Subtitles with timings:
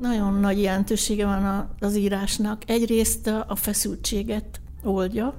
[0.00, 2.62] Nagyon nagy jelentősége van az írásnak.
[2.66, 5.34] Egyrészt a feszültséget oldja,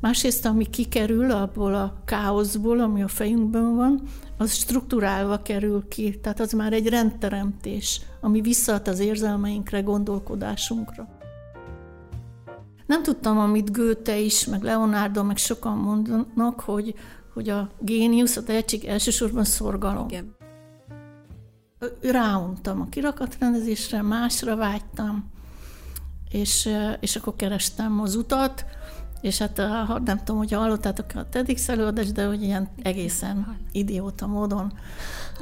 [0.00, 4.02] másrészt ami kikerül abból a káoszból, ami a fejünkben van,
[4.38, 11.08] az struktúrálva kerül ki, tehát az már egy rendteremtés, ami visszaad az érzelmeinkre, gondolkodásunkra.
[12.86, 16.94] Nem tudtam, amit Goethe is, meg Leonardo, meg sokan mondanak, hogy,
[17.34, 20.08] hogy a géniusz, a tehetség elsősorban szorgalom.
[20.08, 20.38] Igen
[22.02, 25.30] ráuntam a kirakatrendezésre, másra vágytam,
[26.30, 26.68] és,
[27.00, 28.64] és akkor kerestem az utat,
[29.20, 29.56] és hát
[30.04, 34.72] nem tudom, hogy hallottátok a TEDx előadást, de hogy ilyen egészen idióta módon,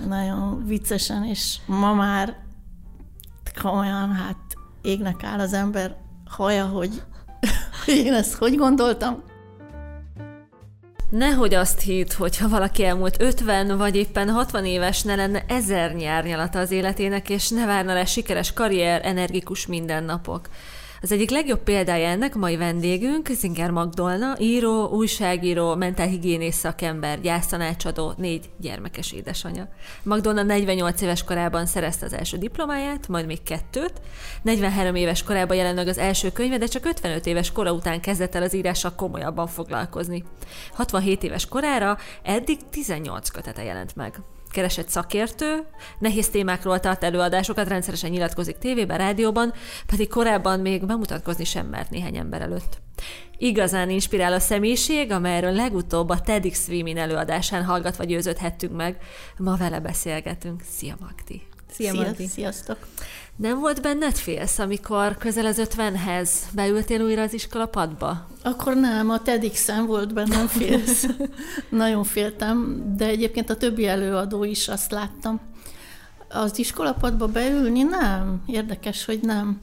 [0.07, 2.37] nagyon viccesen, és ma már
[3.63, 4.37] komolyan, hát
[4.83, 7.03] égnek áll az ember haja, hogy
[8.05, 9.23] én ezt hogy gondoltam,
[11.11, 15.95] Nehogy azt hitt, hogy ha valaki elmúlt 50 vagy éppen 60 éves, ne lenne ezer
[15.95, 20.49] nyárnyalata az életének, és ne várna le sikeres karrier, energikus mindennapok.
[21.03, 28.13] Az egyik legjobb példája ennek a mai vendégünk, Zinger Magdolna, író, újságíró, mentálhigiénész szakember, gyásztanácsadó,
[28.17, 29.69] négy gyermekes édesanyja.
[30.03, 33.93] Magdolna 48 éves korában szerezte az első diplomáját, majd még kettőt.
[34.43, 38.35] 43 éves korában jelent meg az első könyve, de csak 55 éves kora után kezdett
[38.35, 40.25] el az írással komolyabban foglalkozni.
[40.73, 45.67] 67 éves korára eddig 18 kötete jelent meg keresett szakértő,
[45.99, 49.53] nehéz témákról tart előadásokat, rendszeresen nyilatkozik tévében, rádióban,
[49.87, 52.79] pedig korábban még bemutatkozni sem mert néhány ember előtt.
[53.39, 58.99] Igazán inspirál a személyiség, amelyről legutóbb a TEDx Swimin előadásán hallgatva győződhettünk meg.
[59.37, 60.63] Ma vele beszélgetünk.
[60.77, 61.43] Szia Magdi!
[61.73, 62.15] Szia!
[62.29, 62.79] Sziasztok!
[63.39, 68.27] Nem volt benned félsz, amikor közel az ötvenhez beültél újra az iskola padba?
[68.43, 71.07] Akkor nem, a tedx volt bennem félsz.
[71.69, 75.41] Nagyon féltem, de egyébként a többi előadó is azt láttam.
[76.29, 78.43] Az iskolapadba beülni nem.
[78.47, 79.61] Érdekes, hogy nem.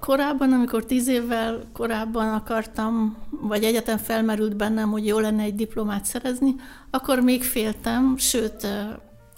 [0.00, 6.04] Korábban, amikor tíz évvel korábban akartam, vagy egyetem felmerült bennem, hogy jó lenne egy diplomát
[6.04, 6.54] szerezni,
[6.90, 8.66] akkor még féltem, sőt,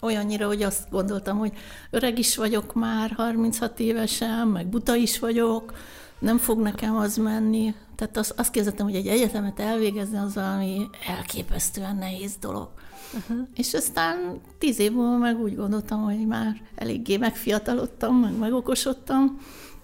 [0.03, 1.53] olyannyira, hogy azt gondoltam, hogy
[1.91, 5.73] öreg is vagyok már, 36 évesen, meg buta is vagyok,
[6.19, 7.75] nem fog nekem az menni.
[7.97, 12.69] Tehát azt, azt kérdeztem, hogy egy egyetemet elvégezni az valami elképesztően nehéz dolog.
[13.15, 13.49] Uh-huh.
[13.55, 19.41] És aztán tíz év múlva meg úgy gondoltam, hogy már eléggé megfiatalodtam, meg megokosodtam,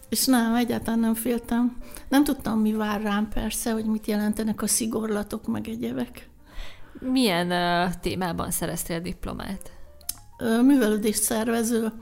[0.08, 1.76] és nem, egyáltalán nem féltem.
[2.08, 6.28] Nem tudtam, mi vár rám persze, hogy mit jelentenek a szigorlatok, meg egyebek.
[7.00, 9.77] Milyen uh, témában szereztél diplomát?
[10.62, 11.92] Művelődés szervező.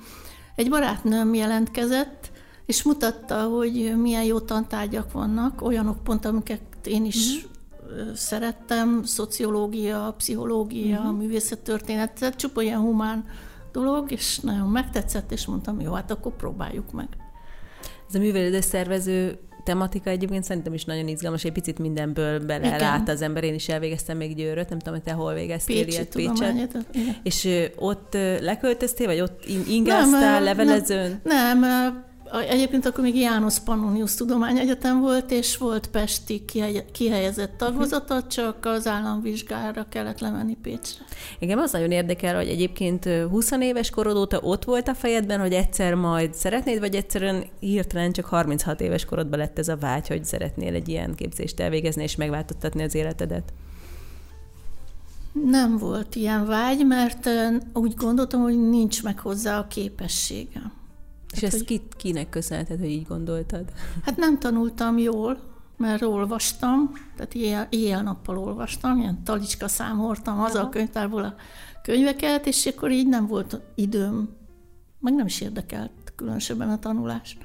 [0.54, 2.30] Egy barátnőm jelentkezett,
[2.66, 8.14] és mutatta, hogy milyen jó tantárgyak vannak, olyanok pont, amiket én is uh-huh.
[8.14, 11.16] szerettem, szociológia, pszichológia, uh-huh.
[11.16, 13.24] művészettörténet, tehát csupa ilyen humán
[13.72, 17.08] dolog, és nagyon megtetszett, és mondtam, jó, hát akkor próbáljuk meg.
[18.08, 23.22] Ez a művelődés szervező tematika egyébként szerintem is nagyon izgalmas, egy picit mindenből belelát az
[23.22, 23.44] ember.
[23.44, 26.86] Én is elvégeztem még Győröt, nem tudom, hogy te hol végeztél Pécsi ilyet Pécset.
[27.22, 31.20] És ott leköltöztél, vagy ott ingáztál, levelezőn?
[31.22, 32.05] Nem, nem
[32.48, 36.44] Egyébként akkor még János Pannonius Tudományegyetem volt, és volt Pesti
[36.92, 41.04] kihelyezett tagozata, csak az államvizsgára kellett lemenni Pécsre.
[41.38, 45.52] Igen, az nagyon érdekel, hogy egyébként 20 éves korod óta ott volt a fejedben, hogy
[45.52, 50.24] egyszer majd szeretnéd, vagy egyszerűen hirtelen csak 36 éves korodban lett ez a vágy, hogy
[50.24, 53.52] szeretnél egy ilyen képzést elvégezni és megváltoztatni az életedet?
[55.44, 57.28] Nem volt ilyen vágy, mert
[57.72, 60.72] úgy gondoltam, hogy nincs meg hozzá a képességem.
[61.36, 61.82] És hát, ezt hogy...
[61.96, 63.64] kinek köszönheted, hogy így gondoltad?
[64.04, 65.38] Hát nem tanultam jól,
[65.76, 71.34] mert olvastam, tehát éjjel, éjjel-nappal olvastam, ilyen talicska számoltam haza a könyvtárból a
[71.82, 74.28] könyveket, és akkor így nem volt időm,
[75.00, 77.38] meg nem is érdekelt különösebben a tanulás,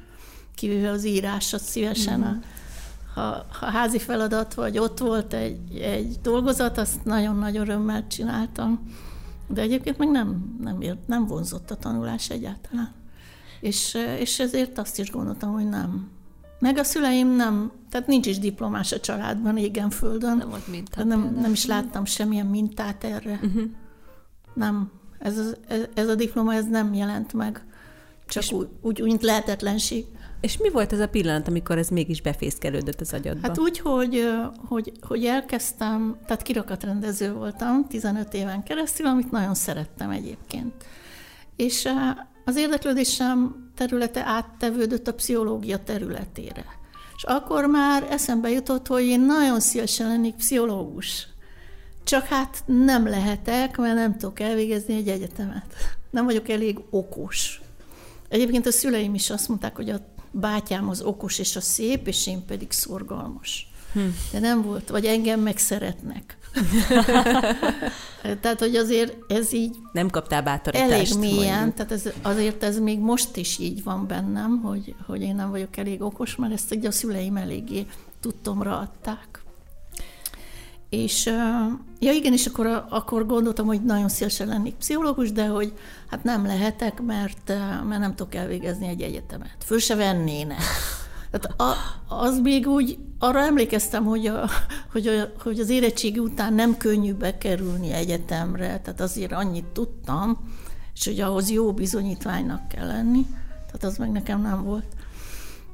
[0.56, 2.20] kivéve az írásat szívesen.
[2.20, 2.24] Mm.
[2.24, 2.40] A,
[3.14, 8.80] ha, ha házi feladat, vagy ott volt egy, egy dolgozat, azt nagyon-nagyon örömmel csináltam.
[9.48, 13.01] De egyébként meg nem, nem, nem vonzott a tanulás egyáltalán.
[13.62, 16.10] És, és ezért azt is gondoltam, hogy nem.
[16.60, 20.38] Meg a szüleim nem, tehát nincs is diplomás a családban, égen földön.
[20.38, 21.06] Nem volt mintát.
[21.06, 23.40] Nem, nem is láttam semmilyen mintát erre.
[23.44, 23.64] Uh-huh.
[24.54, 24.92] Nem.
[25.20, 25.38] Ez,
[25.68, 27.66] ez, ez a diploma ez nem jelent meg.
[28.28, 30.06] Csak úgy, úgy, úgy, mint lehetetlenség.
[30.42, 33.48] És mi volt ez a pillanat, amikor ez mégis befészkelődött az agyadba?
[33.48, 34.30] Hát úgy, hogy,
[34.68, 40.74] hogy, hogy elkezdtem, tehát kirakatrendező voltam 15 éven keresztül, amit nagyon szerettem egyébként.
[41.56, 41.88] És
[42.52, 46.66] az érdeklődésem területe áttevődött a pszichológia területére.
[47.16, 51.28] És akkor már eszembe jutott, hogy én nagyon szívesen lennék pszichológus.
[52.04, 55.76] Csak hát nem lehetek, mert nem tudok elvégezni egy egyetemet.
[56.10, 57.62] Nem vagyok elég okos.
[58.30, 62.28] Egyébként a szüleim is azt mondták, hogy a bátyám az okos és a szép, és
[62.28, 63.72] én pedig szorgalmas.
[63.94, 64.00] Hm.
[64.32, 66.38] De nem volt, vagy engem megszeretnek.
[68.42, 69.76] tehát, hogy azért ez így...
[69.92, 70.92] Nem kaptál bátorítást.
[70.92, 71.76] Elég mélyen, mondjuk.
[71.76, 75.78] tehát ez, azért ez még most is így van bennem, hogy, hogy én nem vagyok
[75.78, 77.86] elég okos, mert ezt ugye a szüleim eléggé
[78.20, 79.44] tudtomra adták.
[80.90, 81.26] És
[82.00, 85.74] ja igen, és akkor, akkor gondoltam, hogy nagyon szívesen lennék pszichológus, de hogy
[86.10, 87.54] hát nem lehetek, mert,
[87.88, 89.56] mert nem tudok elvégezni egy egyetemet.
[89.66, 90.62] Föl se vennének.
[91.32, 91.76] Tehát a,
[92.16, 94.50] az még úgy, arra emlékeztem, hogy, a,
[94.92, 100.38] hogy, a, hogy az érettségi után nem könnyű bekerülni egyetemre, tehát azért annyit tudtam,
[100.96, 103.26] és hogy ahhoz jó bizonyítványnak kell lenni,
[103.66, 104.86] tehát az meg nekem nem volt.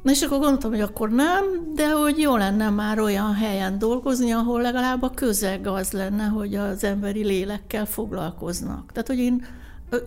[0.02, 1.44] Na és akkor gondoltam, hogy akkor nem,
[1.76, 6.56] de hogy jó lenne már olyan helyen dolgozni, ahol legalább a közeg az lenne, hogy
[6.56, 8.92] az emberi lélekkel foglalkoznak.
[8.92, 9.46] Tehát, hogy én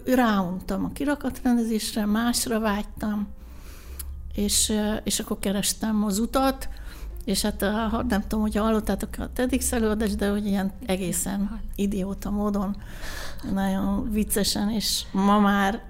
[0.04, 3.28] ráuntam a kirakatrendezésre, másra vágytam,
[4.40, 4.72] és,
[5.04, 6.68] és akkor kerestem az utat,
[7.24, 7.60] és hát
[8.08, 12.76] nem tudom, hogy hallottátok a TEDx előadást, de hogy ilyen egészen idióta módon,
[13.52, 15.82] nagyon viccesen, és ma már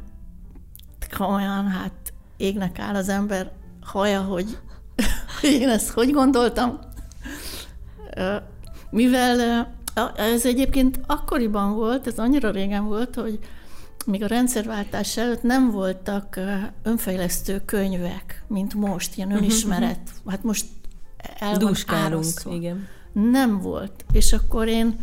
[1.18, 4.58] olyan, hát égnek áll az ember haja, hogy
[5.60, 6.78] én ezt hogy gondoltam.
[8.90, 9.68] Mivel
[10.16, 13.38] ez egyébként akkoriban volt, ez annyira régen volt, hogy
[14.10, 16.40] még a rendszerváltás előtt nem voltak
[16.82, 20.10] önfejlesztő könyvek, mint most, ilyen mhm, önismeret.
[20.22, 20.30] Mhm.
[20.30, 20.66] Hát most
[21.38, 22.86] el Duskálunk, igen.
[23.12, 24.04] Nem volt.
[24.12, 24.96] És akkor én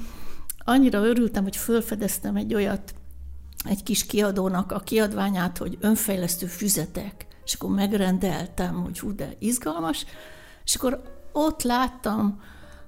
[0.57, 2.93] annyira örültem, hogy felfedeztem egy olyat,
[3.65, 7.27] egy kis kiadónak a kiadványát, hogy önfejlesztő füzetek.
[7.45, 10.05] És akkor megrendeltem, hogy hú, de izgalmas.
[10.63, 11.01] És akkor
[11.31, 12.41] ott láttam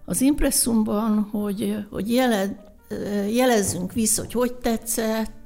[0.05, 2.63] az impresszumban, hogy, hogy jele,
[3.29, 5.38] jelezzünk vissza, hogy hogy tetszett,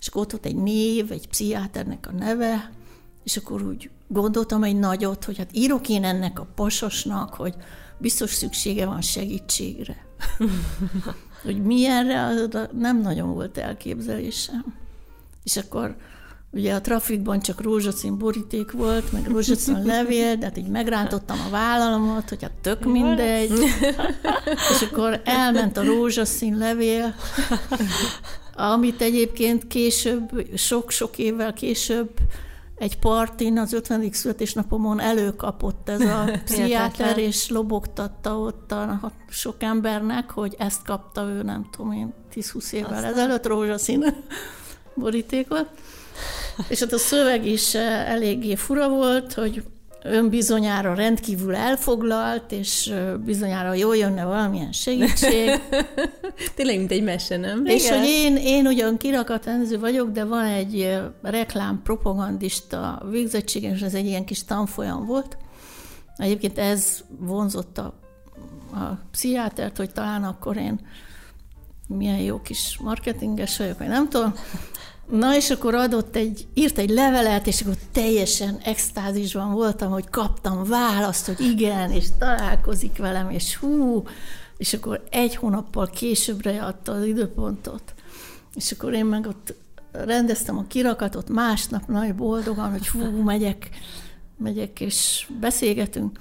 [0.00, 2.70] és akkor ott volt egy név, egy pszichiáternek a neve,
[3.24, 7.54] és akkor úgy gondoltam egy nagyot, hogy hát írok én ennek a pasosnak, hogy
[7.98, 10.06] biztos szüksége van segítségre.
[11.44, 12.30] hogy milyenre,
[12.72, 14.74] nem nagyon volt elképzelésem.
[15.44, 15.96] És akkor
[16.50, 21.50] ugye a trafikban csak rózsaszín boríték volt, meg rózsaszín levél, de hát így megrántottam a
[21.50, 23.52] vállalamat, hogy hát tök mindegy.
[24.72, 27.14] és akkor elment a rózsaszín levél,
[28.56, 32.10] amit egyébként később, sok-sok évvel később
[32.76, 34.12] egy partin az 50.
[34.12, 41.42] születésnapomon előkapott ez a pszichiáter, és lobogtatta ott a sok embernek, hogy ezt kapta ő,
[41.42, 43.12] nem tudom én, 10-20 évvel Aztán...
[43.12, 44.04] ezelőtt rózsaszín
[44.94, 45.68] borítékot.
[46.68, 49.62] És hát a szöveg is eh, eléggé fura volt, hogy
[50.10, 52.94] ön bizonyára rendkívül elfoglalt, és
[53.24, 55.50] bizonyára jól jönne valamilyen segítség.
[56.56, 57.66] Tényleg, mint egy mese, nem?
[57.66, 57.98] És Igen.
[57.98, 64.06] hogy én, én ugyan kirakatrendező vagyok, de van egy reklám propagandista végzettségem, és ez egy
[64.06, 65.36] ilyen kis tanfolyam volt.
[66.16, 67.94] Egyébként ez vonzott a,
[68.72, 70.80] a pszichiátert, hogy talán akkor én
[71.88, 74.34] milyen jó kis marketinges vagyok, vagy nem tudom.
[75.10, 80.64] Na, és akkor adott egy, írt egy levelet, és akkor teljesen extázisban voltam, hogy kaptam
[80.64, 84.02] választ, hogy igen, és találkozik velem, és hú,
[84.56, 87.94] és akkor egy hónappal későbbre adta az időpontot.
[88.54, 89.54] És akkor én meg ott
[89.92, 93.68] rendeztem a kirakatot másnap nagy boldogan, hogy hú, megyek,
[94.38, 96.18] megyek, és beszélgetünk.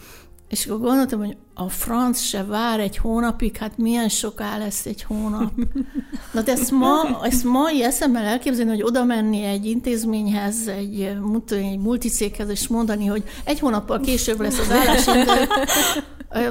[0.50, 5.04] És akkor gondoltam, hogy a franc se vár egy hónapig, hát milyen soká lesz egy
[5.04, 5.52] hónap.
[6.34, 11.02] Na de ezt ma, ezt ma eszemmel elképzelni, hogy oda menni egy intézményhez, egy,
[11.50, 15.48] egy multicéghez, és mondani, hogy egy hónappal később lesz az állásidő,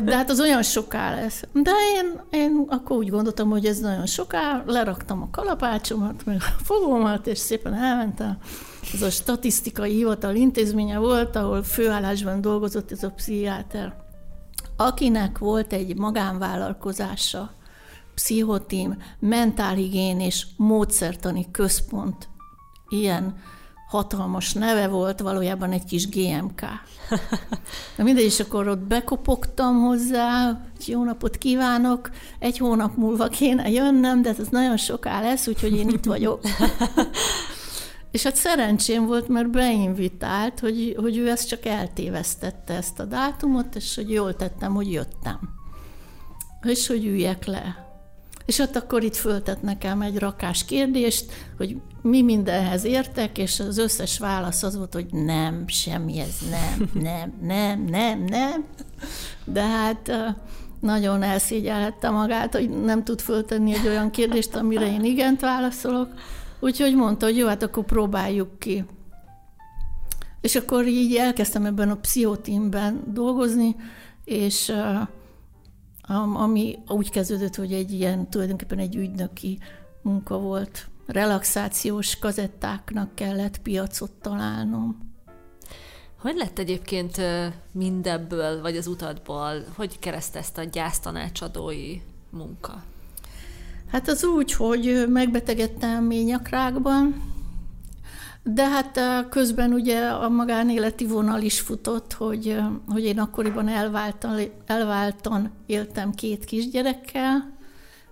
[0.05, 1.43] de hát az olyan soká lesz.
[1.53, 6.63] De én, én akkor úgy gondoltam, hogy ez nagyon soká, leraktam a kalapácsomat, meg a
[6.65, 8.39] fogomat, és szépen elmentem.
[8.93, 14.03] Ez a statisztikai hivatal intézménye volt, ahol főállásban dolgozott ez a pszichiáter
[14.77, 17.53] akinek volt egy magánvállalkozása,
[18.15, 22.29] pszichotim, mentálhigién és módszertani központ,
[22.89, 23.37] ilyen
[23.89, 26.61] hatalmas neve volt, valójában egy kis GMK.
[27.97, 33.71] Na mindegy, és akkor ott bekopogtam hozzá, hogy jó napot kívánok, egy hónap múlva kéne
[33.71, 36.41] jönnöm, de ez nagyon soká lesz, úgyhogy én itt vagyok.
[38.15, 43.75] És hát szerencsém volt, mert beinvitált, hogy, hogy ő ezt csak eltévesztette ezt a dátumot,
[43.75, 45.39] és hogy jól tettem, hogy jöttem.
[46.63, 47.89] És hogy üljek le.
[48.47, 53.79] És ott akkor itt föltett nekem egy rakás kérdést, hogy mi mindenhez értek, és az
[53.79, 58.65] összes válasz az volt, hogy nem, semmi ez nem, nem, nem, nem, nem.
[59.45, 60.13] De hát
[60.81, 66.09] nagyon elszégyelhette magát, hogy nem tud föltenni egy olyan kérdést, amire én igent válaszolok.
[66.65, 68.85] Úgyhogy mondta, hogy jó, hát akkor próbáljuk ki.
[70.41, 73.77] És akkor így elkezdtem ebben a pszichotímben dolgozni,
[74.25, 74.73] és
[76.35, 79.59] ami úgy kezdődött, hogy egy ilyen, tulajdonképpen egy ügynöki
[80.03, 80.89] munka volt.
[81.07, 85.13] Relaxációs kazettáknak kellett piacot találnom.
[86.19, 87.21] Hogy lett egyébként
[87.73, 92.83] mindebből, vagy az utadból, hogy keresztezte a gyásztanácsadói munka?
[93.95, 97.23] Hát az úgy, hogy megbetegedtem ményakrákban,
[98.43, 105.51] de hát közben ugye a magánéleti vonal is futott, hogy, hogy én akkoriban elváltan, elváltan
[105.67, 107.53] éltem két kisgyerekkel,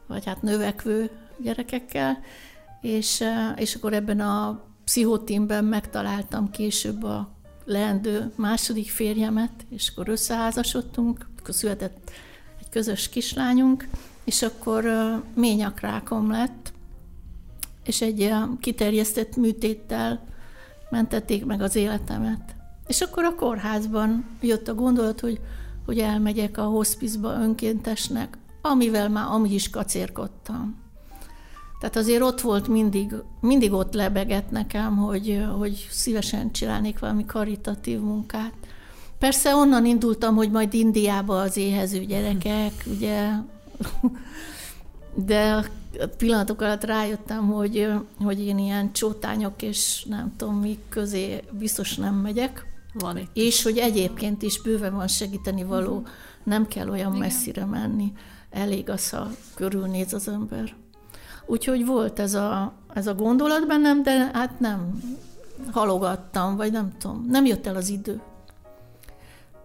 [0.06, 2.18] vagy hát növekvő gyerekekkel,
[2.80, 3.24] és,
[3.56, 7.28] és akkor ebben a pszichotímben megtaláltam később a
[7.64, 12.10] leendő második férjemet, és akkor összeházasodtunk, akkor született
[12.60, 13.88] egy közös kislányunk,
[14.24, 14.84] és akkor
[15.34, 16.72] ményakrákom lett,
[17.84, 20.20] és egy kiterjesztett műtéttel
[20.90, 22.54] mentették meg az életemet.
[22.86, 25.40] És akkor a kórházban jött a gondolat, hogy,
[25.84, 30.80] hogy elmegyek a hospizba önkéntesnek, amivel már amúgy is kacérkodtam.
[31.80, 38.00] Tehát azért ott volt mindig, mindig ott lebegett nekem, hogy, hogy szívesen csinálnék valami karitatív
[38.00, 38.52] munkát.
[39.18, 43.30] Persze onnan indultam, hogy majd Indiába az éhező gyerekek, ugye,
[45.26, 45.64] de
[46.16, 47.88] pillanatok alatt rájöttem, hogy,
[48.20, 52.66] hogy én ilyen csótányok és nem tudom mi közé biztos nem megyek.
[52.94, 53.30] Van itt.
[53.32, 56.08] És hogy egyébként is bőven van segíteni való, uh-huh.
[56.42, 57.18] nem kell olyan Igen.
[57.18, 58.12] messzire menni,
[58.50, 60.74] elég az, ha körülnéz az ember.
[61.46, 65.02] Úgyhogy volt ez a, ez a gondolat bennem, de hát nem
[65.70, 68.20] halogattam, vagy nem tudom, nem jött el az idő.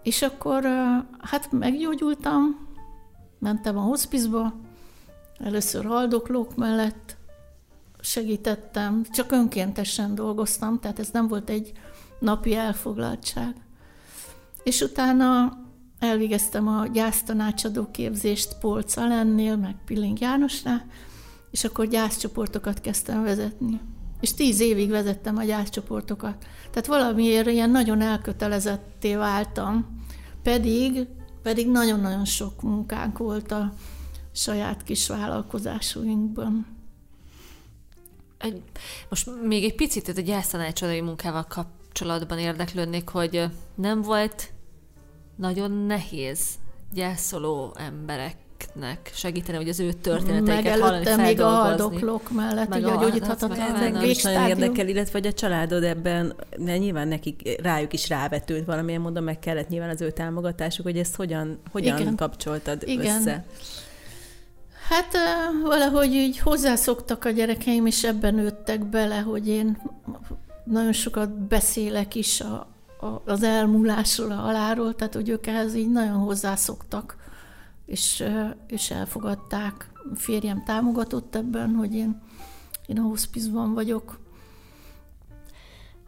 [0.03, 0.63] És akkor
[1.19, 2.66] hát meggyógyultam,
[3.39, 4.53] mentem a hospizba,
[5.39, 7.17] először haldoklók mellett
[7.99, 11.71] segítettem, csak önkéntesen dolgoztam, tehát ez nem volt egy
[12.19, 13.55] napi elfoglaltság.
[14.63, 15.57] És utána
[15.99, 20.85] elvégeztem a gyásztanácsadó képzést Polca lennél, meg Pilling Jánosnál,
[21.51, 23.79] és akkor gyászcsoportokat kezdtem vezetni.
[24.19, 26.45] És tíz évig vezettem a gyászcsoportokat.
[26.71, 30.01] Tehát valamiért ilyen nagyon elkötelezetté váltam,
[30.43, 31.07] pedig,
[31.47, 33.73] pedig nagyon-nagyon sok munkánk volt a
[34.31, 36.65] saját kis vállalkozásunkban.
[39.09, 44.51] Most még egy picit a gyásztanácsadói munkával kapcsolatban érdeklődnék, hogy nem volt
[45.35, 46.55] nagyon nehéz
[46.93, 51.23] gyászoló emberek gyerekeknek segíteni, hogy az ő történeteiket hallani, feldolgozni.
[51.23, 54.03] még a haldoklók mellett, meg ugye a gyógyíthatatlan nagyon
[54.47, 59.39] érdekel, illetve hogy a családod ebben, de nyilván nekik, rájuk is rávetült valamilyen módon, meg
[59.39, 62.15] kellett nyilván az ő támogatásuk, hogy ezt hogyan, hogyan Igen.
[62.15, 63.19] kapcsoltad Igen.
[63.19, 63.45] össze?
[64.89, 65.17] Hát
[65.63, 69.81] valahogy így hozzászoktak a gyerekeim, és ebben nőttek bele, hogy én
[70.63, 72.67] nagyon sokat beszélek is a,
[72.99, 77.26] a, az elmúlásról, a haláról, tehát hogy ők ehhez így nagyon hozzászoktak
[77.87, 78.23] és,
[78.67, 79.91] és elfogadták.
[80.11, 82.21] A férjem támogatott ebben, hogy én,
[82.85, 84.19] én a hospizban vagyok.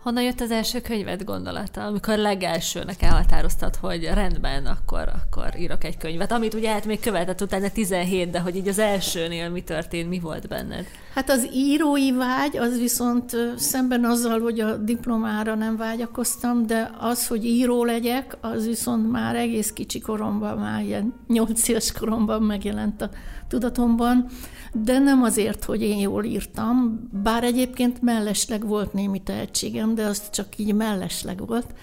[0.03, 5.98] Honnan jött az első könyved gondolata, amikor legelsőnek elhatároztad, hogy rendben, akkor, akkor írok egy
[5.98, 10.10] könyvet, amit ugye hát még követett utána 17, de hogy így az elsőnél mi történt,
[10.10, 10.86] mi volt benned?
[11.13, 17.27] Hát az írói vágy, az viszont szemben azzal, hogy a diplomára nem vágyakoztam, de az,
[17.27, 23.01] hogy író legyek, az viszont már egész kicsi koromban, már ilyen nyolc éves koromban megjelent
[23.01, 23.10] a
[23.50, 24.25] tudatomban,
[24.74, 30.29] de nem azért, hogy én jól írtam, bár egyébként mellesleg volt némi tehetségem, de az
[30.29, 31.74] csak így mellesleg volt,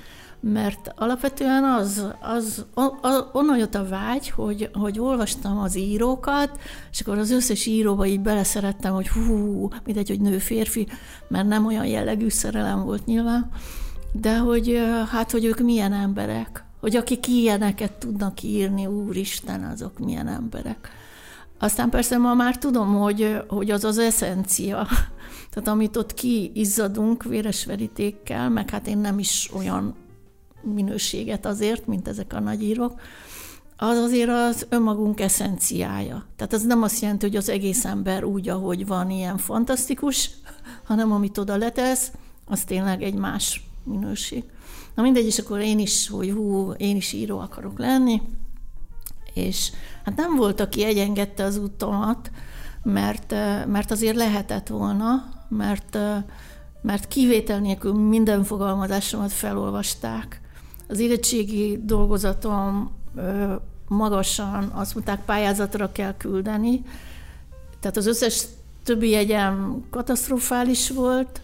[0.41, 2.91] mert alapvetően az, az on,
[3.33, 6.59] onnan jött a vágy, hogy, hogy olvastam az írókat,
[6.91, 10.87] és akkor az összes íróba így beleszerettem, hogy hú, mindegy, hogy nő-férfi,
[11.29, 13.49] mert nem olyan jellegű szerelem volt nyilván,
[14.13, 14.81] de hogy
[15.11, 20.91] hát, hogy ők milyen emberek, hogy akik ilyeneket tudnak írni, úristen, azok milyen emberek.
[21.59, 24.87] Aztán persze ma már tudom, hogy, hogy az az eszencia,
[25.51, 29.95] tehát amit ott kiizzadunk véres verítékkel, meg hát én nem is olyan
[30.63, 33.01] minőséget azért, mint ezek a nagyírók,
[33.77, 36.27] az azért az önmagunk eszenciája.
[36.37, 40.31] Tehát az nem azt jelenti, hogy az egész ember úgy, ahogy van, ilyen fantasztikus,
[40.89, 42.13] hanem amit oda letesz,
[42.45, 44.45] az tényleg egy más minőség.
[44.95, 48.23] Na mindegy, és akkor én is, hogy hú, én is író akarok lenni,
[49.37, 49.73] és
[50.05, 52.31] hát nem volt, aki egyengedte az útomat,
[52.83, 53.35] mert,
[53.67, 55.99] mert azért lehetett volna, mert,
[56.83, 60.41] mert kivétel nélkül minden fogalmazásomat felolvasták.
[60.89, 62.91] Az érettségi dolgozatom
[63.89, 66.83] magasan azt mondták, pályázatra kell küldeni,
[67.81, 68.45] tehát az összes
[68.83, 71.41] többi jegyem katasztrofális volt,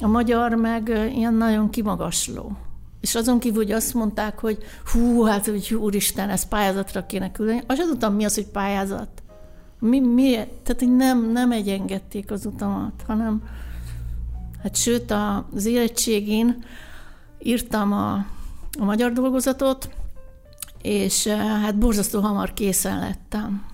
[0.00, 2.56] a magyar meg ilyen nagyon kimagasló.
[3.02, 4.58] És azon kívül, hogy azt mondták, hogy
[4.92, 7.62] hú, hát hogy úristen, ez pályázatra kéne küldeni.
[7.68, 9.08] Sem tudtam, mi az, hogy pályázat.
[9.78, 13.42] Mi, mi, tehát hogy nem, nem egyengedték az utamat, hanem
[14.62, 15.14] hát sőt
[15.54, 16.64] az érettségén
[17.38, 18.12] írtam a,
[18.78, 19.88] a magyar dolgozatot,
[20.82, 23.64] és hát borzasztó hamar készen lettem.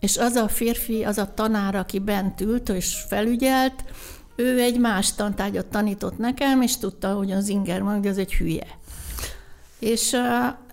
[0.00, 3.84] És az a férfi, az a tanár, aki bent ült és felügyelt,
[4.40, 8.66] ő egy más tantárgyat tanított nekem, és tudta, hogy az Inger Magdi az egy hülye.
[9.78, 10.16] És,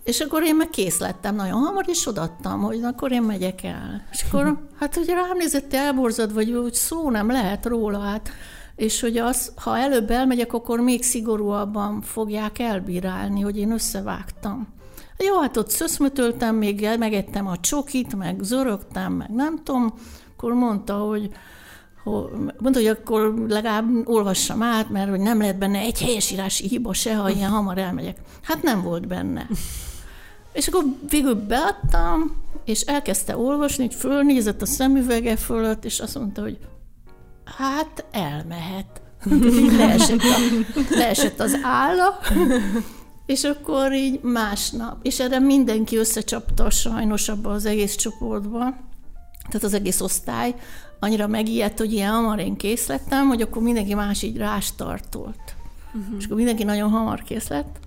[0.03, 4.07] és akkor én meg kész lettem nagyon hamar, és odattam, hogy akkor én megyek el.
[4.11, 8.29] És akkor, hát hogy rám nézett, elborzad, vagy hogy szó nem lehet róla, hát
[8.75, 14.73] és hogy az, ha előbb elmegyek, akkor még szigorúabban fogják elbírálni, hogy én összevágtam.
[15.17, 19.93] Jó, hát ott szöszmötöltem, még megettem a csokit, meg zorogtam, meg nem tudom,
[20.35, 21.29] akkor mondta, hogy
[22.05, 27.15] mondta, hogy akkor legalább olvassam át, mert hogy nem lehet benne egy helyesírási hiba se,
[27.15, 28.17] ha ilyen hamar elmegyek.
[28.41, 29.47] Hát nem volt benne.
[30.53, 36.41] És akkor végül beadtam, és elkezdte olvasni, hogy fölnézett a szemüvege fölött, és azt mondta,
[36.41, 36.57] hogy
[37.57, 39.01] hát elmehet.
[39.77, 40.37] leesett, a,
[40.89, 42.19] leesett az álla,
[43.25, 44.97] és akkor így másnap.
[45.01, 48.75] És erre mindenki összecsapta sajnos abba az egész csoportba,
[49.47, 50.55] tehát az egész osztály,
[50.99, 55.55] annyira megijedt, hogy ilyen hamar én kész lettem, hogy akkor mindenki más így rástartolt.
[55.93, 56.15] Uh-huh.
[56.17, 57.79] És akkor mindenki nagyon hamar kész lett.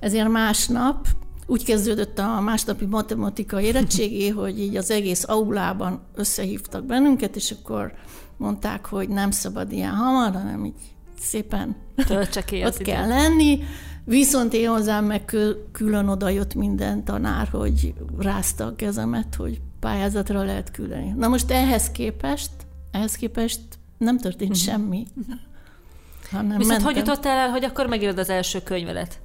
[0.00, 1.06] Ezért másnap
[1.46, 7.92] úgy kezdődött a másnapi matematika érettségé, hogy így az egész aulában összehívtak bennünket, és akkor
[8.36, 10.74] mondták, hogy nem szabad ilyen hamar, hanem így
[11.20, 11.76] szépen
[12.64, 13.58] ott kell lenni.
[14.04, 15.36] Viszont én hozzám meg
[15.72, 21.12] külön oda jött minden tanár, hogy rázta a kezemet, hogy pályázatra lehet küldeni.
[21.16, 22.50] Na most ehhez képest,
[22.90, 23.60] ehhez képest
[23.98, 24.64] nem történt uh-huh.
[24.64, 25.06] semmi.
[26.30, 26.84] Hanem Viszont mentem.
[26.84, 29.20] hogy jutottál el, hogy akkor megírod az első könyvelet?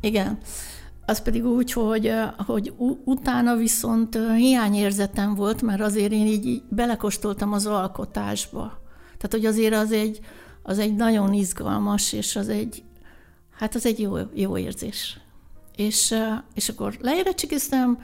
[0.00, 0.38] Igen.
[1.06, 2.12] Az pedig úgy, hogy,
[2.46, 2.72] hogy
[3.04, 8.80] utána viszont hiányérzetem volt, mert azért én így belekostoltam az alkotásba.
[9.16, 10.20] Tehát, hogy azért az egy,
[10.62, 12.82] az egy nagyon izgalmas, és az egy,
[13.50, 15.20] hát az egy jó, jó érzés.
[15.76, 16.14] És,
[16.54, 17.98] és akkor leérettségiztem,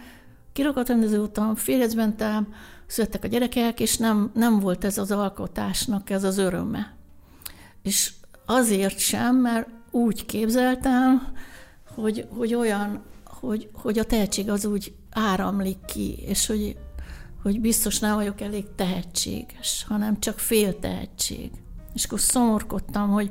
[0.86, 2.54] rendező után, férjhez mentem,
[2.86, 6.94] születtek a gyerekek, és nem, nem volt ez az alkotásnak ez az öröme.
[7.82, 8.12] És
[8.46, 11.32] azért sem, mert úgy képzeltem,
[11.94, 16.76] hogy, hogy olyan, hogy, hogy a tehetség az úgy áramlik ki, és hogy,
[17.42, 21.50] hogy biztos nem vagyok elég tehetséges, hanem csak fél tehetség.
[21.94, 23.30] És akkor szomorkodtam, hogy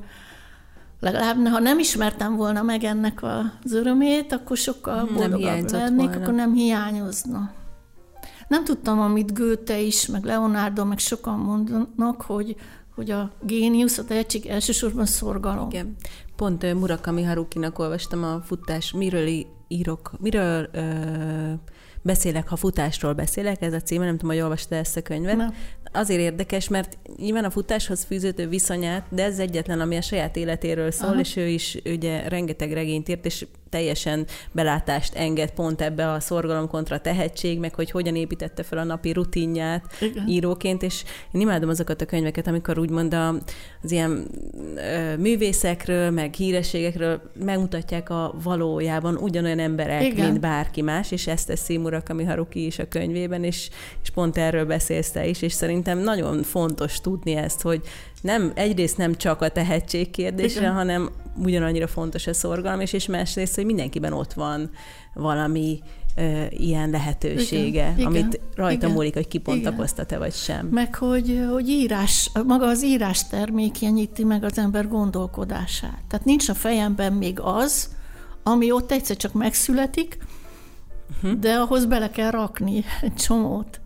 [1.00, 6.22] legalább ha nem ismertem volna meg ennek az örömét, akkor sokkal boldogabb lennék, volna.
[6.22, 7.52] akkor nem hiányozna.
[8.48, 12.56] Nem tudtam, amit Goethe is, meg Leonardo, meg sokan mondanak, hogy,
[12.96, 15.70] hogy a géniusz, a tehetség elsősorban szorgalom.
[15.70, 15.96] Igen.
[16.36, 20.82] Pont Murakami Harukinak olvastam a futás, miről írok, miről ö,
[22.02, 25.36] beszélek, ha futásról beszélek, ez a címe, nem tudom, hogy olvasta ezt a könyvet.
[25.36, 25.54] Nem
[25.92, 30.92] azért érdekes, mert nyilván a futáshoz fűződő viszonyát, de ez egyetlen, ami a saját életéről
[30.92, 31.20] szól, Aha.
[31.20, 36.68] és ő is ugye rengeteg regényt írt, és teljesen belátást enged pont ebbe a szorgalom
[36.68, 40.28] kontra tehetség, meg hogy hogyan építette fel a napi rutinját Igen.
[40.28, 44.28] íróként, és én imádom azokat a könyveket, amikor úgymond az ilyen
[44.76, 50.26] ö, művészekről, meg hírességekről megmutatják a valójában ugyanolyan emberek, Igen.
[50.26, 53.70] mint bárki más, és ezt teszi Murakami Haruki is a könyvében, és,
[54.04, 57.82] és pont erről beszélsz te is, és szerintem nagyon fontos tudni ezt, hogy
[58.22, 60.74] nem, egyrészt nem csak a tehetség kérdése, Igen.
[60.74, 61.10] hanem
[61.44, 64.70] ugyanannyira fontos a szorgalom, és, és másrészt, hogy mindenkiben ott van
[65.14, 65.80] valami
[66.16, 68.06] ö, ilyen lehetősége, Igen.
[68.06, 68.48] amit Igen.
[68.56, 68.92] rajta Igen.
[68.92, 70.68] múlik, hogy kipontakoztat-e vagy sem.
[70.68, 76.02] Meg hogy, hogy írás, maga az írás termékenyíti meg az ember gondolkodását.
[76.08, 77.96] Tehát nincs a fejemben még az,
[78.44, 80.18] ami ott egyszer csak megszületik,
[81.16, 81.40] uh-huh.
[81.40, 83.80] de ahhoz bele kell rakni egy csomót.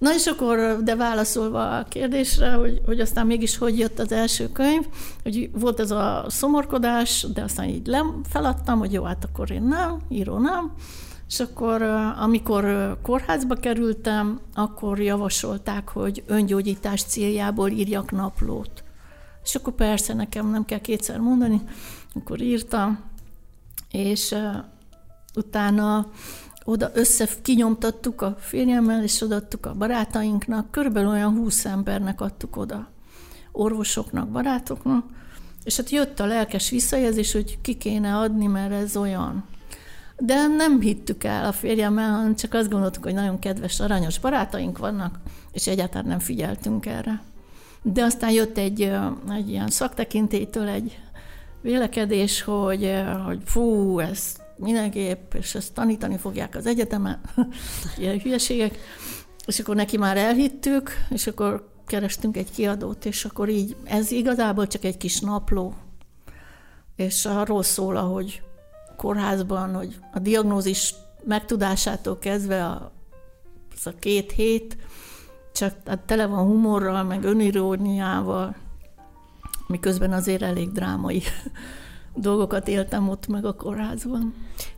[0.00, 4.48] Na és akkor, de válaszolva a kérdésre, hogy, hogy aztán mégis hogy jött az első
[4.52, 4.86] könyv,
[5.22, 9.62] hogy volt ez a szomorkodás, de aztán így lem, feladtam, hogy jó, hát akkor én
[9.62, 10.72] nem, író nem,
[11.28, 11.82] és akkor,
[12.18, 18.84] amikor kórházba kerültem, akkor javasolták, hogy öngyógyítás céljából írjak naplót.
[19.44, 21.60] És akkor persze nekem nem kell kétszer mondani,
[22.14, 23.00] akkor írtam,
[23.90, 24.64] és uh,
[25.34, 26.06] utána
[26.70, 32.88] oda össze kinyomtattuk a férjemmel, és odaadtuk a barátainknak, körülbelül olyan 20 embernek adtuk oda,
[33.52, 35.04] orvosoknak, barátoknak,
[35.64, 39.44] és hát jött a lelkes visszajelzés, hogy ki kéne adni, mert ez olyan.
[40.18, 44.78] De nem hittük el a férjemmel, hanem csak azt gondoltuk, hogy nagyon kedves, aranyos barátaink
[44.78, 45.18] vannak,
[45.52, 47.22] és egyáltalán nem figyeltünk erre.
[47.82, 48.92] De aztán jött egy,
[49.30, 50.98] egy ilyen szaktekintétől egy
[51.60, 57.20] vélekedés, hogy, hogy fú, ez mindenképp, és ezt tanítani fogják az egyetemen,
[57.98, 58.78] ilyen hülyeségek.
[59.46, 64.66] És akkor neki már elhittük, és akkor kerestünk egy kiadót, és akkor így, ez igazából
[64.66, 65.74] csak egy kis napló,
[66.96, 68.42] és arról szól, hogy
[68.96, 70.94] kórházban, hogy a diagnózis
[71.24, 72.92] megtudásától kezdve a,
[73.76, 74.76] az a két hét,
[75.52, 78.56] csak hát tele van humorral, meg öniróniával,
[79.66, 81.22] miközben azért elég drámai
[82.14, 84.34] dolgokat éltem ott meg a kórházban.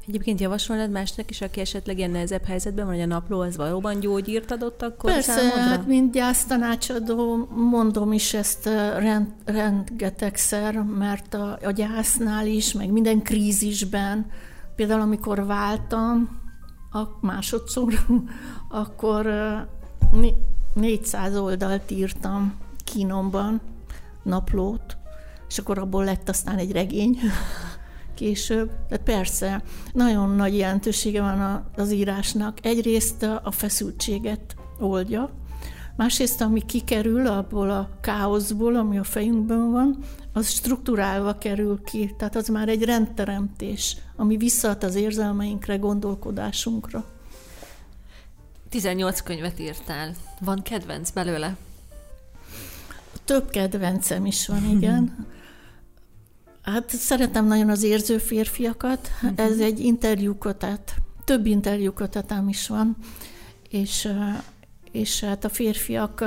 [0.06, 4.00] Egyébként javasolnád másnak is, aki esetleg ilyen nehezebb helyzetben van, hogy a napló az valóban
[4.00, 5.60] gyógyírt adott akkor Persze, számodra?
[5.60, 8.64] hát mint gyásztanácsadó mondom is ezt
[8.98, 14.26] rend, rengetegszer, mert a, a gyásznál is, meg minden krízisben,
[14.76, 16.40] például amikor váltam,
[16.92, 17.92] a másodszor,
[18.68, 19.26] akkor
[20.74, 23.60] 400 oldalt írtam kínomban,
[24.22, 24.96] naplót,
[25.52, 27.18] és akkor abból lett aztán egy regény
[28.14, 28.70] később.
[28.88, 29.62] Tehát persze,
[29.92, 32.58] nagyon nagy jelentősége van az írásnak.
[32.62, 35.30] Egyrészt a feszültséget oldja,
[35.96, 39.98] másrészt, ami kikerül abból a káoszból, ami a fejünkben van,
[40.32, 42.14] az struktúrálva kerül ki.
[42.18, 47.04] Tehát az már egy rendteremtés, ami visszaad az érzelmeinkre, gondolkodásunkra.
[48.68, 50.14] 18 könyvet írtál.
[50.40, 51.56] Van kedvenc belőle?
[53.24, 55.26] Több kedvencem is van, igen.
[56.62, 59.10] Hát szeretem nagyon az érző férfiakat.
[59.22, 59.32] Uh-huh.
[59.36, 60.94] Ez egy interjúkötet,
[61.24, 62.96] több interjúkötetem is van,
[63.68, 64.08] és,
[64.92, 66.24] és hát a férfiak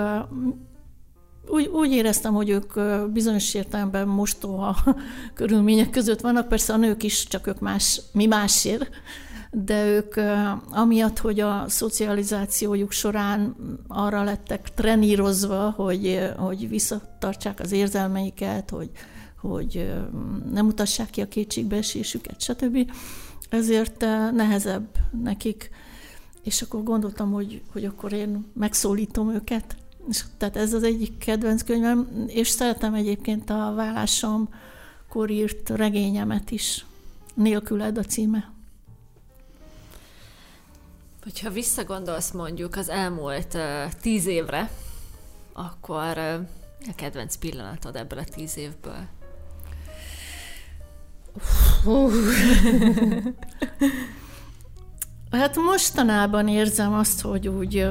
[1.47, 2.73] úgy, úgy éreztem, hogy ők
[3.11, 4.77] bizonyos értelemben mostoha
[5.33, 8.89] körülmények között vannak, persze a nők is, csak ők más, mi másért,
[9.51, 10.15] de ők
[10.69, 13.55] amiatt, hogy a szocializációjuk során
[13.87, 18.89] arra lettek trenírozva, hogy, hogy visszatartsák az érzelmeiket, hogy,
[19.47, 19.93] hogy
[20.51, 22.91] nem mutassák ki a kétségbeesésüket, stb.
[23.49, 23.99] Ezért
[24.31, 24.87] nehezebb
[25.23, 25.69] nekik,
[26.43, 29.75] és akkor gondoltam, hogy, hogy akkor én megszólítom őket.
[30.09, 34.49] És tehát ez az egyik kedvenc könyvem, és szeretem egyébként a vállásom
[35.27, 36.85] írt regényemet is.
[37.33, 38.51] Nélküled a címe.
[41.23, 44.71] Hogyha visszagondolsz mondjuk az elmúlt uh, tíz évre,
[45.53, 46.47] akkor uh,
[46.87, 49.07] a kedvenc pillanatod ebből a tíz évből?
[55.31, 57.87] Hát mostanában érzem azt, hogy úgy,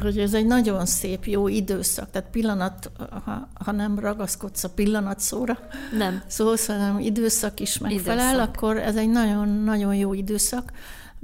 [0.00, 2.10] hogy ez egy nagyon szép, jó időszak.
[2.10, 2.90] Tehát pillanat,
[3.24, 5.58] ha, ha nem ragaszkodsz a pillanat szóra,
[5.98, 6.22] nem.
[6.26, 8.48] szóval hanem időszak is megfelel, időszak.
[8.48, 10.72] akkor ez egy nagyon-nagyon jó időszak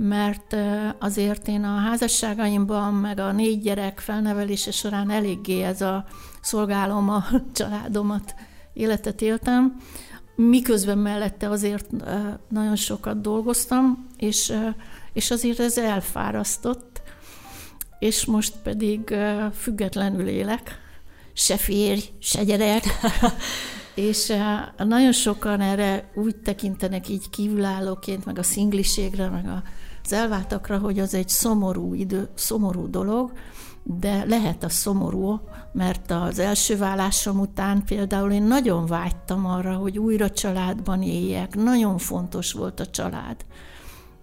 [0.09, 0.57] mert
[0.99, 6.05] azért én a házasságaimban, meg a négy gyerek felnevelése során eléggé ez a
[6.41, 8.35] szolgálom a családomat
[8.73, 9.77] életet éltem,
[10.48, 11.87] miközben mellette azért
[12.48, 14.53] nagyon sokat dolgoztam, és,
[15.12, 17.03] és azért ez elfárasztott,
[17.98, 19.14] és most pedig
[19.55, 20.79] függetlenül élek,
[21.33, 22.85] se férj, se gyerek,
[23.94, 24.33] és
[24.76, 29.44] nagyon sokan erre úgy tekintenek így kívülállóként, meg a szingliségre, meg
[30.05, 33.33] az elváltakra, hogy az egy szomorú idő, szomorú dolog,
[33.83, 35.40] de lehet a szomorú,
[35.73, 41.99] mert az első vállásom után például én nagyon vágytam arra, hogy újra családban éljek, nagyon
[41.99, 43.45] fontos volt a család.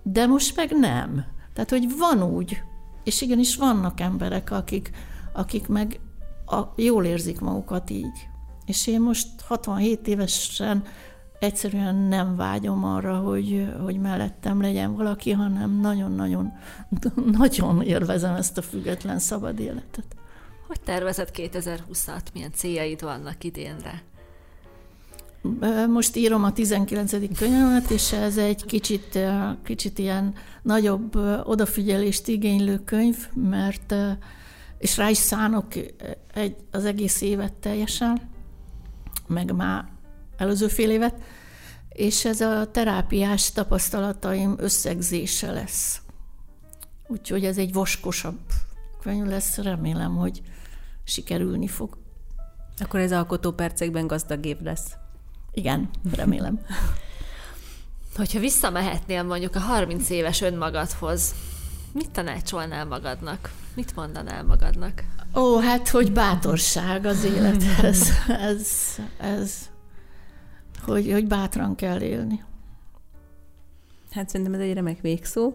[0.03, 1.25] De most meg nem.
[1.53, 2.61] Tehát, hogy van úgy,
[3.03, 4.91] és igenis vannak emberek, akik,
[5.33, 5.99] akik meg
[6.45, 8.27] a, jól érzik magukat így.
[8.65, 10.83] És én most 67 évesen
[11.39, 16.51] egyszerűen nem vágyom arra, hogy, hogy mellettem legyen valaki, hanem nagyon-nagyon
[17.39, 20.05] nagyon élvezem ezt a független szabad életet.
[20.67, 22.21] Hogy tervezed 2020-at?
[22.33, 24.03] Milyen céljaid vannak idénre?
[25.87, 27.37] Most írom a 19.
[27.37, 29.19] könyvemet, és ez egy kicsit,
[29.63, 33.95] kicsit ilyen nagyobb odafigyelést igénylő könyv, mert
[34.77, 35.65] és rá is szánok
[36.33, 38.21] egy, az egész évet teljesen,
[39.27, 39.85] meg már
[40.37, 41.15] előző fél évet,
[41.89, 46.01] és ez a terápiás tapasztalataim összegzése lesz.
[47.07, 48.39] Úgyhogy ez egy vaskosabb
[49.01, 50.41] könyv lesz, remélem, hogy
[51.03, 51.97] sikerülni fog.
[52.77, 54.91] Akkor ez alkotó percekben gazdag év lesz.
[55.53, 56.59] Igen, remélem.
[58.15, 61.35] Hogyha visszamehetnél mondjuk a 30 éves önmagadhoz,
[61.93, 63.51] mit tanácsolnál magadnak?
[63.75, 65.03] Mit mondanál magadnak?
[65.35, 68.11] Ó, hát, hogy bátorság az élethez.
[68.27, 68.71] Ez,
[69.17, 69.69] ez,
[70.87, 72.43] hogy, hogy bátran kell élni.
[74.11, 75.53] Hát szerintem ez egy remek végszó.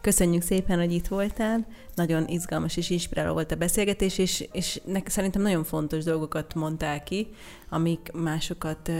[0.00, 1.66] Köszönjük szépen, hogy itt voltál.
[1.94, 7.02] Nagyon izgalmas és inspiráló volt a beszélgetés, és, és nek, szerintem nagyon fontos dolgokat mondtál
[7.02, 7.28] ki,
[7.68, 8.90] amik másokat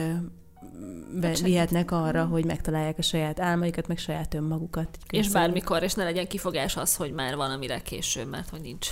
[1.43, 4.99] vihetnek arra, hogy megtalálják a saját álmaikat, meg saját önmagukat.
[5.11, 8.89] És bármikor, és ne legyen kifogás az, hogy már van, amire késő, mert hogy nincs.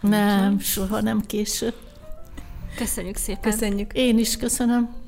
[0.00, 1.72] Nem, soha nem késő.
[2.76, 3.50] Köszönjük szépen.
[3.50, 3.92] Köszönjük.
[3.92, 5.01] Én is köszönöm.